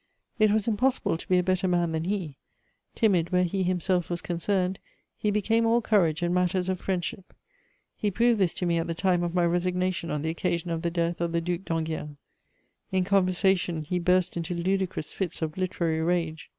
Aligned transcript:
It 0.39 0.49
was 0.49 0.67
impossible 0.67 1.15
to 1.15 1.29
be 1.29 1.37
a 1.37 1.43
better 1.43 1.67
man 1.67 1.91
than 1.91 2.05
he: 2.05 2.37
timid 2.95 3.29
where 3.31 3.43
he 3.43 3.61
himself 3.61 4.09
was 4.09 4.19
concerned, 4.19 4.79
he 5.15 5.29
became 5.29 5.63
all 5.67 5.79
courage 5.79 6.23
in 6.23 6.33
matters 6.33 6.69
of 6.69 6.79
friendship; 6.79 7.35
he 7.95 8.09
proved 8.09 8.39
this 8.39 8.55
to 8.55 8.65
me 8.65 8.79
at 8.79 8.87
the 8.87 8.95
time 8.95 9.21
of 9.21 9.35
my 9.35 9.45
resignation 9.45 10.09
on 10.09 10.23
the 10.23 10.31
occasion 10.31 10.71
of 10.71 10.81
the 10.81 10.89
death 10.89 11.21
of 11.21 11.33
the 11.33 11.39
Duc 11.41 11.65
d'Enghien. 11.65 12.17
In 12.91 13.03
conversation, 13.03 13.83
he 13.83 13.99
burst 13.99 14.35
into 14.35 14.55
ludicrous 14.55 15.13
fits 15.13 15.39
of 15.43 15.55
literary 15.55 16.01
rage. 16.01 16.49